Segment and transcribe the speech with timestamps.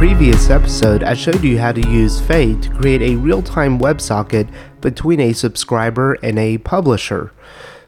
[0.00, 4.48] previous episode, I showed you how to use Faye to create a real-time WebSocket
[4.80, 7.32] between a subscriber and a publisher.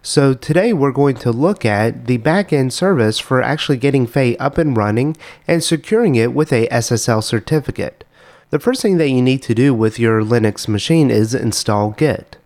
[0.03, 4.59] So today we're going to look at the backend service for actually getting Faye up
[4.59, 5.17] and running
[5.49, 8.05] and securing it with a SSL certificate.
[8.51, 12.37] The first thing that you need to do with your Linux machine is install Git.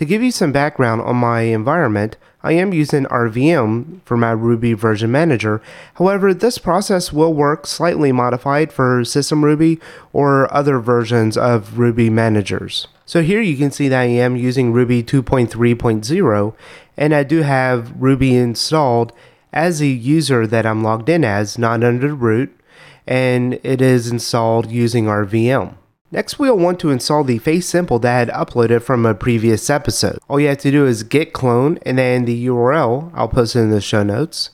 [0.00, 4.72] To give you some background on my environment, I am using RVM for my Ruby
[4.72, 5.60] version manager.
[5.96, 9.78] However, this process will work slightly modified for System Ruby
[10.14, 12.88] or other versions of Ruby managers.
[13.04, 16.54] So here you can see that I am using Ruby 2.3.0
[16.96, 19.12] and I do have Ruby installed
[19.52, 22.58] as a user that I'm logged in as, not under root,
[23.06, 25.74] and it is installed using RVM.
[26.12, 29.70] Next, we'll want to install the Faye sample that I had uploaded from a previous
[29.70, 30.18] episode.
[30.28, 33.60] All you have to do is git clone and then the URL, I'll post it
[33.60, 34.50] in the show notes.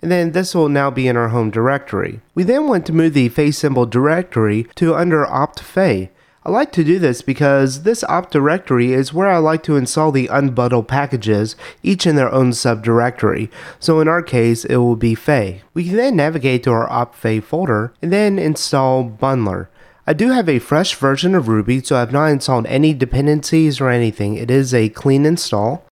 [0.00, 2.20] And then this will now be in our home directory.
[2.36, 6.10] We then want to move the Faye symbol directory to under opt Faye.
[6.44, 10.12] I like to do this because this opt directory is where I like to install
[10.12, 13.50] the unbundled packages, each in their own subdirectory.
[13.80, 15.62] So in our case, it will be Faye.
[15.74, 19.66] We can then navigate to our opt Faye folder and then install bundler.
[20.10, 23.90] I do have a fresh version of Ruby, so I've not installed any dependencies or
[23.90, 24.34] anything.
[24.34, 25.86] It is a clean install.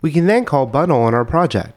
[0.00, 1.74] We can then call bundle on our project.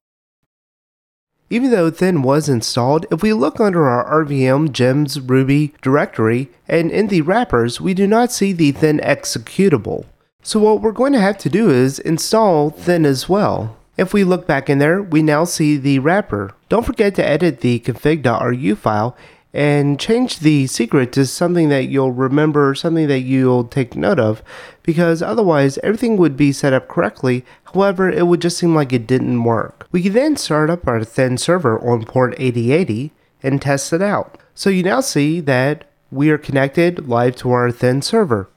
[1.49, 6.91] Even though Thin was installed, if we look under our RVM gems Ruby directory and
[6.91, 10.05] in the wrappers, we do not see the Thin executable.
[10.43, 13.75] So what we're going to have to do is install Thin as well.
[13.97, 16.53] If we look back in there, we now see the wrapper.
[16.69, 19.17] Don't forget to edit the config.ru file
[19.53, 24.41] and change the secret to something that you'll remember, something that you'll take note of,
[24.83, 29.07] because otherwise everything would be set up correctly, however, it would just seem like it
[29.07, 29.87] didn't work.
[29.91, 33.11] We can then start up our Thin server on port 8080
[33.43, 34.37] and test it out.
[34.55, 38.49] So you now see that we are connected live to our Thin server.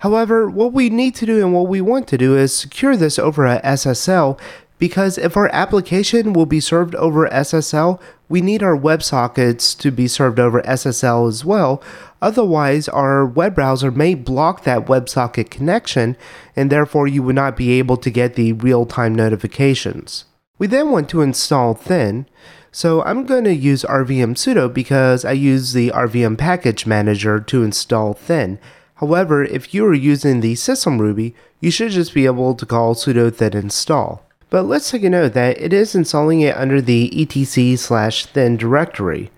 [0.00, 3.18] However, what we need to do and what we want to do is secure this
[3.18, 4.38] over a SSL
[4.78, 10.08] because if our application will be served over SSL, we need our WebSockets to be
[10.08, 11.82] served over SSL as well.
[12.20, 16.16] Otherwise, our web browser may block that WebSocket connection,
[16.54, 20.24] and therefore you would not be able to get the real time notifications.
[20.58, 22.26] We then want to install Thin,
[22.72, 27.62] so I'm going to use rvm sudo because I use the rvm package manager to
[27.62, 28.58] install Thin.
[28.96, 32.94] However, if you are using the system Ruby, you should just be able to call
[32.94, 34.25] sudo thin install.
[34.56, 38.56] But let's take a note that it is installing it under the etc slash thin
[38.56, 39.30] directory.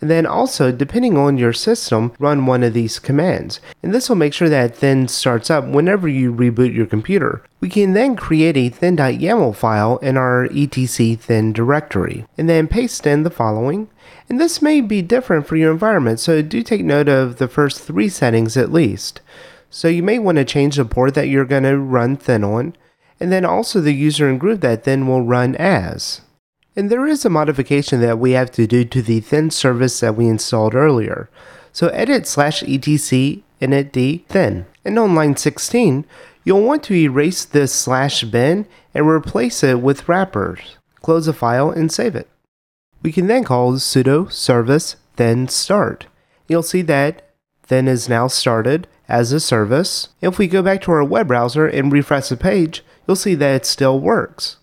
[0.00, 3.60] And then also, depending on your system, run one of these commands.
[3.84, 7.44] And this will make sure that thin starts up whenever you reboot your computer.
[7.60, 12.26] We can then create a thin.yaml file in our etc thin directory.
[12.36, 13.88] And then paste in the following.
[14.28, 17.80] And this may be different for your environment, so do take note of the first
[17.80, 19.20] three settings at least.
[19.70, 22.74] So you may want to change the port that you're going to run thin on
[23.20, 26.20] and then also the user and group that thin will run as.
[26.76, 30.16] And there is a modification that we have to do to the thin service that
[30.16, 31.30] we installed earlier.
[31.72, 34.66] So edit slash etc initd thin.
[34.84, 36.04] And on line 16,
[36.44, 40.76] you'll want to erase this slash bin and replace it with wrappers.
[41.00, 42.28] Close the file and save it.
[43.02, 46.06] We can then call sudo service thin start.
[46.48, 47.30] You'll see that
[47.66, 50.08] thin is now started as a service.
[50.20, 53.54] If we go back to our web browser and refresh the page, you'll see that
[53.54, 54.56] it still works.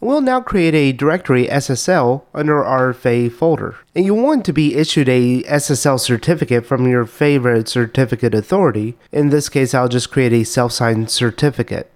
[0.00, 3.76] We'll now create a directory SSL under our Faye folder.
[3.96, 8.96] And you'll want to be issued a SSL certificate from your favorite certificate authority.
[9.10, 11.90] In this case, I'll just create a self-signed certificate.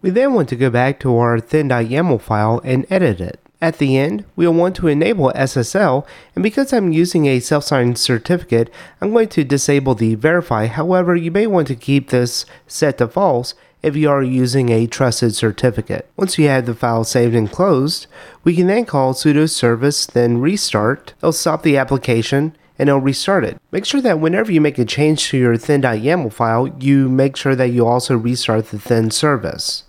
[0.00, 3.40] We then want to go back to our thin.yaml file and edit it.
[3.60, 8.70] At the end, we'll want to enable SSL, and because I'm using a self-signed certificate,
[9.00, 10.66] I'm going to disable the verify.
[10.66, 14.86] However, you may want to keep this set to false if you are using a
[14.86, 16.10] trusted certificate.
[16.16, 18.06] Once you have the file saved and closed,
[18.44, 21.14] we can then call sudo service thin restart.
[21.18, 23.58] It'll stop the application and it'll restart it.
[23.72, 27.54] Make sure that whenever you make a change to your thin.yaml file, you make sure
[27.54, 29.84] that you also restart the thin service.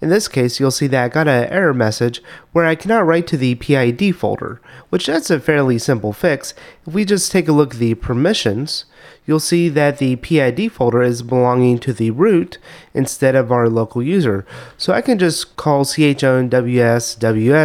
[0.00, 3.26] In this case, you'll see that I got an error message where I cannot write
[3.28, 6.54] to the PID folder, which that's a fairly simple fix.
[6.86, 8.86] If we just take a look at the permissions,
[9.26, 12.56] you'll see that the PID folder is belonging to the root
[12.94, 14.46] instead of our local user.
[14.78, 16.48] So I can just call chownws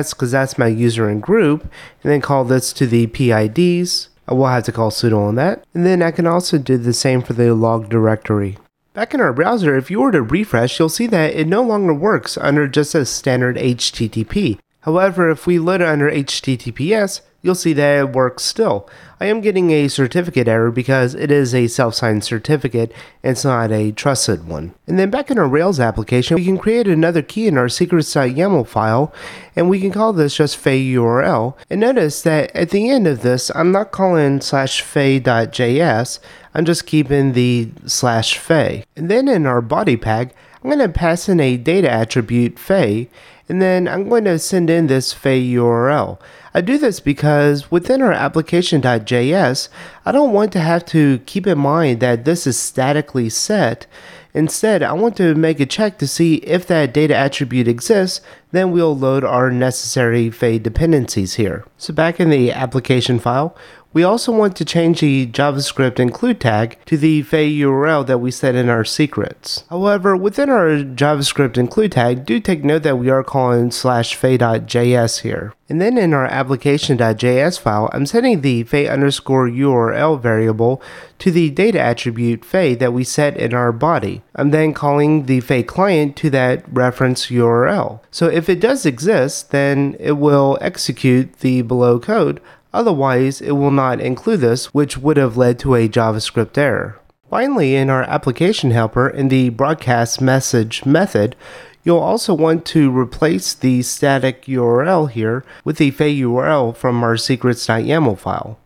[0.09, 1.63] because that's my user and group,
[2.03, 4.09] and then call this to the PIDs.
[4.27, 5.63] I will have to call sudo on that.
[5.73, 8.57] And then I can also do the same for the log directory.
[8.95, 11.93] Back in our browser, if you were to refresh, you'll see that it no longer
[11.93, 14.57] works under just a standard HTTP.
[14.85, 18.87] However, if we load it under HTTPS, you'll see that it works still.
[19.19, 22.91] I am getting a certificate error because it is a self-signed certificate
[23.23, 24.75] and it's not a trusted one.
[24.85, 28.67] And then back in our Rails application, we can create another key in our secrets.yaml
[28.67, 29.11] file
[29.55, 31.55] and we can call this just faye_url.
[31.67, 36.19] And notice that at the end of this, I'm not calling slash faye.js,
[36.53, 38.85] I'm just keeping the slash faye.
[38.95, 40.31] And then in our body tag,
[40.65, 43.07] I'm going to pass in a data attribute faye
[43.47, 46.19] and then I'm going to send in this faye URL.
[46.55, 49.69] I do this because within our application.js,
[50.07, 53.85] I don't want to have to keep in mind that this is statically set.
[54.33, 58.21] Instead, I want to make a check to see if that data attribute exists,
[58.51, 61.63] then we'll load our necessary faye dependencies here.
[61.77, 63.55] So back in the application file,
[63.95, 68.29] we also want to change the JavaScript include tag to the faye URL that we
[68.29, 69.63] set in our secrets.
[69.69, 75.21] However, within our JavaScript include tag, do take note that we are calling slash faye.js
[75.21, 75.53] here.
[75.69, 80.81] And then in our application.js file, I'm setting the faye underscore URL variable
[81.19, 84.23] to the data attribute faye that we set in our body.
[84.35, 88.01] I'm then calling the faye client to that reference URL.
[88.11, 92.41] So if it does exist, then it will execute the below code.
[92.75, 96.99] Otherwise, it will not include this, which would have led to a JavaScript error.
[97.29, 101.37] Finally, in our application helper, in the broadcast message method,
[101.85, 107.15] you'll also want to replace the static URL here with the faye URL from our
[107.15, 108.59] secrets.yaml file.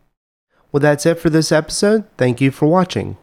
[0.72, 2.06] Well, that's it for this episode.
[2.18, 3.16] Thank you for watching.